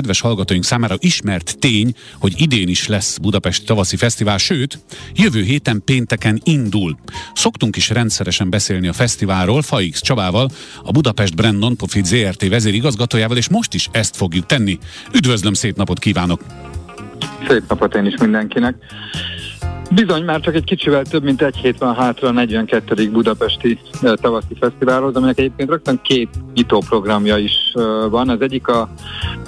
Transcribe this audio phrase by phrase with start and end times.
[0.00, 4.78] kedves hallgatóink számára ismert tény, hogy idén is lesz Budapesti Tavaszi Fesztivál, sőt,
[5.14, 6.96] jövő héten pénteken indul.
[7.34, 10.48] Szoktunk is rendszeresen beszélni a fesztiválról Faix Csabával,
[10.82, 14.78] a Budapest Brand Nonprofit ZRT vezérigazgatójával, és most is ezt fogjuk tenni.
[15.14, 16.40] Üdvözlöm, szép napot kívánok!
[17.48, 18.76] Szép napot én is mindenkinek!
[19.90, 23.10] Bizony, már csak egy kicsivel több, mint egy hét van hátra a 42.
[23.10, 27.52] Budapesti tavaszi fesztiválhoz, aminek egyébként rögtön két nyitóprogramja is
[28.10, 28.28] van.
[28.28, 28.88] Az egyik a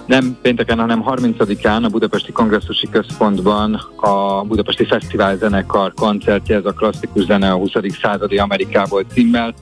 [0.09, 6.73] nem pénteken, hanem 30-án a Budapesti Kongresszusi Központban a Budapesti Fesztivál zenekar koncertje, ez a
[6.73, 7.71] klasszikus zene a 20.
[8.03, 9.55] századi Amerikából címmel.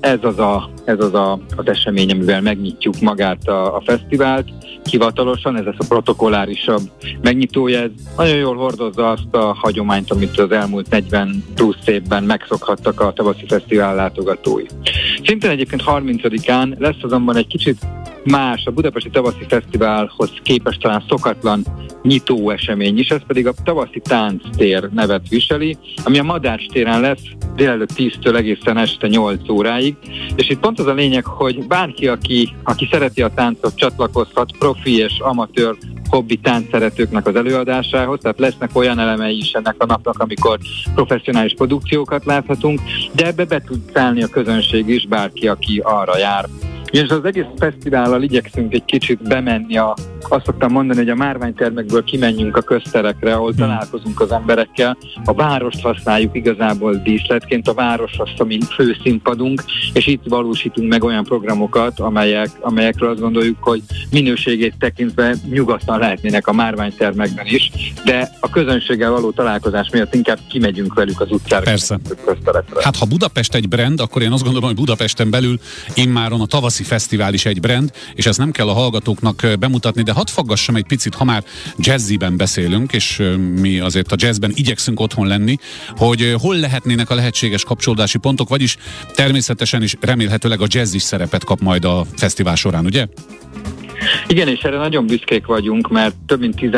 [0.00, 4.48] Ez az a, ez az, a, az esemény, amivel megnyitjuk magát a, a fesztivált
[4.90, 6.80] hivatalosan, ez lesz a protokollárisabb
[7.22, 7.80] megnyitója.
[7.80, 13.12] Ez nagyon jól hordozza azt a hagyományt, amit az elmúlt 40 plusz évben megszokhattak a
[13.12, 14.64] tavaszi fesztivál látogatói.
[15.24, 17.78] Szintén egyébként 30-án lesz azonban egy kicsit
[18.26, 21.64] más a Budapesti Tavaszi Fesztiválhoz képest talán szokatlan
[22.02, 27.22] nyitó esemény is, ez pedig a Tavaszi Tánctér nevet viseli, ami a Madács téren lesz
[27.54, 29.96] délelőtt 10-től egészen este 8 óráig,
[30.36, 34.96] és itt pont az a lényeg, hogy bárki, aki, aki szereti a táncot, csatlakozhat profi
[34.96, 35.76] és amatőr
[36.08, 40.58] hobbi táncszeretőknek az előadásához, tehát lesznek olyan elemei is ennek a napnak, amikor
[40.94, 42.80] professzionális produkciókat láthatunk,
[43.12, 46.44] de ebbe be tud szállni a közönség is, bárki, aki arra jár,
[46.90, 49.94] és az egész fesztivállal igyekszünk egy kicsit bemenni a,
[50.32, 53.58] azt szoktam mondani, hogy a márványtermekből kimenjünk a közterekre, ahol hmm.
[53.58, 54.96] találkozunk az emberekkel.
[55.24, 61.04] A várost használjuk igazából díszletként, a város az a mi főszínpadunk, és itt valósítunk meg
[61.04, 67.70] olyan programokat, amelyek, amelyekről azt gondoljuk, hogy minőségét tekintve nyugodtan lehetnének a márványtermekben is,
[68.04, 71.64] de a közönséggel való találkozás miatt inkább kimegyünk velük az utcára.
[71.64, 71.98] Persze.
[72.80, 75.58] Hát ha Budapest egy brand, akkor én azt gondolom, hogy Budapesten belül
[75.94, 80.12] immáron a tavaszi fesztivál is egy brand, és ezt nem kell a hallgatóknak bemutatni, de
[80.16, 81.44] hadd faggassam egy picit, ha már
[81.78, 83.22] jazziben beszélünk, és
[83.60, 85.56] mi azért a jazzben igyekszünk otthon lenni,
[85.96, 88.76] hogy hol lehetnének a lehetséges kapcsolódási pontok, vagyis
[89.14, 93.06] természetesen is remélhetőleg a jazz is szerepet kap majd a fesztivál során, ugye?
[94.28, 96.70] Igen, és erre nagyon büszkék vagyunk, mert több mint 10,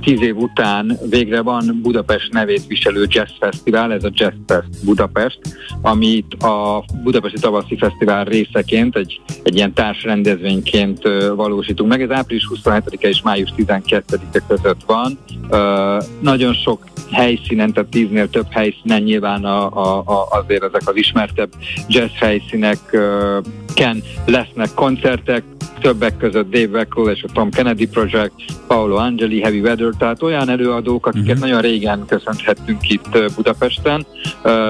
[0.00, 5.38] 10 év után végre van Budapest nevét viselő jazz fesztivál, ez a Jazz Fest Budapest,
[5.82, 11.02] amit a Budapesti Tavaszi Fesztivál részeként, egy, egy ilyen társrendezvényként
[11.36, 12.02] valósítunk meg.
[12.02, 15.18] Ez április 27-e és május 12-e között van.
[15.50, 20.96] Uh, nagyon sok helyszínen, tehát tíznél több helyszínen nyilván a, a, a, azért ezek az
[20.96, 21.50] ismertebb
[21.88, 23.44] jazz helyszínek uh,
[23.74, 25.42] ken lesznek koncertek,
[25.80, 28.32] többek között Dave Weckl és a Tom Kennedy Project,
[28.66, 31.40] Paolo Angeli, Heavy Weather, tehát olyan előadók, akiket uh-huh.
[31.40, 34.06] nagyon régen köszönhettünk itt Budapesten,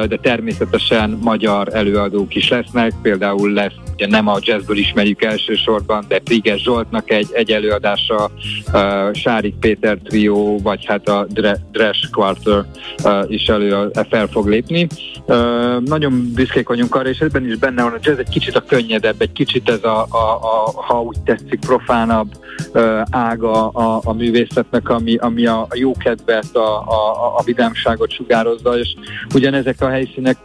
[0.08, 6.18] de természetesen magyar előadók is lesznek, például lesz ugye nem a jazzből ismerjük elsősorban, de
[6.18, 8.30] Priges Zsoltnak egy, egy előadása,
[8.72, 12.64] uh, Sárik Péter trió, vagy hát a Dre, Dresh Quarter
[13.04, 14.86] uh, is elő fel fog lépni.
[15.26, 18.64] Uh, nagyon büszkék vagyunk arra, és ebben is benne van a jazz egy kicsit a
[18.64, 22.28] könnyedebb, egy kicsit ez a, a, a ha úgy tetszik, profánabb
[22.72, 28.78] uh, ága a, a művészetnek, ami, ami a, a jókedvet, a, a, a vidámságot sugározza,
[28.78, 28.94] és
[29.34, 30.36] ugyanezek a helyszínek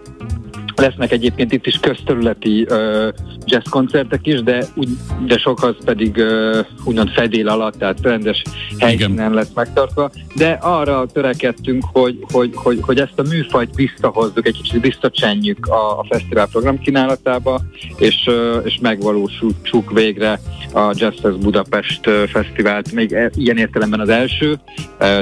[0.80, 3.08] Lesznek egyébként itt is közterületi uh,
[3.46, 4.90] jazz koncertek is, de, úgy,
[5.26, 8.42] de sok az pedig uh, úgymond fedél alatt, tehát rendes
[8.78, 10.12] helyszínen lesz megtartva.
[10.36, 16.00] De arra törekedtünk, hogy, hogy, hogy, hogy ezt a műfajt visszahozzuk, egy kicsit visszacsenjük a,
[16.00, 17.62] a fesztivál program kínálatába,
[17.98, 20.40] és, uh, és megvalósítsuk végre
[20.74, 24.60] a Jazz Fest Budapest Fesztivált, még e, ilyen értelemben az első,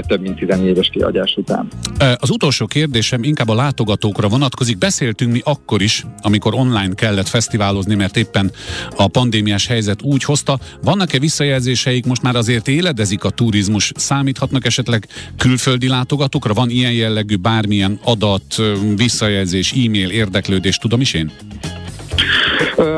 [0.07, 1.67] több mint 10 éves kiadás után.
[2.15, 4.77] Az utolsó kérdésem inkább a látogatókra vonatkozik.
[4.77, 8.51] Beszéltünk mi akkor is, amikor online kellett fesztiválozni, mert éppen
[8.95, 10.59] a pandémiás helyzet úgy hozta.
[10.81, 15.07] Vannak-e visszajelzéseik, most már azért éledezik a turizmus, számíthatnak esetleg
[15.37, 16.53] külföldi látogatókra?
[16.53, 18.55] Van ilyen jellegű bármilyen adat,
[18.95, 21.31] visszajelzés, e-mail, érdeklődés, tudom is én?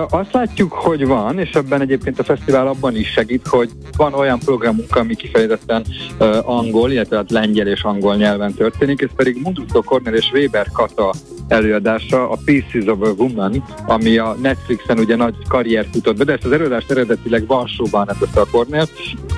[0.09, 4.40] Azt látjuk, hogy van, és ebben egyébként a fesztivál abban is segít, hogy van olyan
[4.40, 5.85] programunk, ami kifejezetten
[6.18, 10.68] ö, angol, illetve hát lengyel és angol nyelven történik, ez pedig Munduszko Kornél és Weber
[10.73, 11.14] Kata
[11.51, 16.34] előadása, a Pieces of a Woman, ami a Netflixen ugye nagy karriert futott be, de
[16.34, 18.87] ezt az előadást eredetileg Varsóban rendezte a Kornél,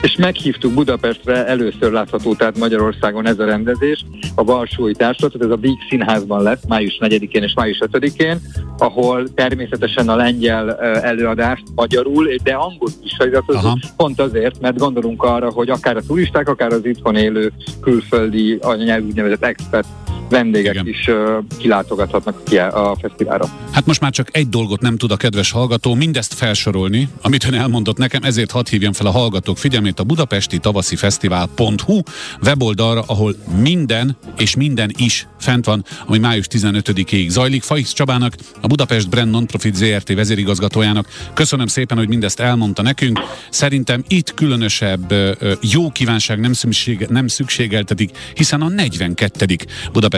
[0.01, 4.05] és meghívtuk Budapestre, először látható, tehát Magyarországon ez a rendezés,
[4.35, 8.39] a Varsói Társulatot, ez a Víg Színházban lesz, május 4-én és május 5-én,
[8.77, 13.57] ahol természetesen a lengyel előadást magyarul, de angol is feliratot,
[13.97, 19.07] pont azért, mert gondolunk arra, hogy akár a turisták, akár az itthon élő külföldi anyanyelvű
[19.07, 19.85] úgynevezett expat
[20.31, 20.87] vendégek Igen.
[20.87, 21.09] is
[21.57, 23.45] kilátogathatnak ki a fesztiválra.
[23.71, 27.53] Hát most már csak egy dolgot nem tud a kedves hallgató, mindezt felsorolni, amit ön
[27.53, 32.01] elmondott nekem, ezért hadd hívjam fel a hallgatók figyelmét a budapesti tavaszi fesztivál.hu
[32.43, 37.63] weboldalra, ahol minden és minden is fent van, ami május 15-ig zajlik.
[37.63, 43.19] Faisz Csabának, a Budapest Brand Nonprofit ZRT vezérigazgatójának köszönöm szépen, hogy mindezt elmondta nekünk.
[43.49, 45.13] Szerintem itt különösebb
[45.61, 49.55] jó kívánság nem, szükség, nem szükségeltetik, hiszen a 42.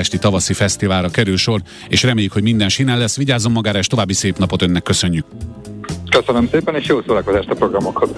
[0.03, 3.17] Budapesti Tavaszi Fesztiválra kerül sor, és reméljük, hogy minden sinel lesz.
[3.17, 5.25] Vigyázzon magára, és további szép napot önnek köszönjük.
[6.09, 8.09] Köszönöm szépen, és jó szórakozást a programokhoz.